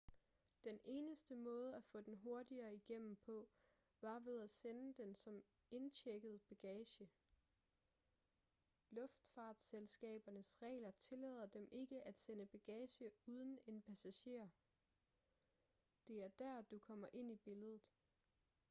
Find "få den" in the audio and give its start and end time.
1.83-2.15